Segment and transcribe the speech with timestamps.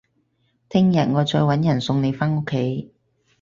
[0.67, 2.91] 聽日我再搵人送你返屋企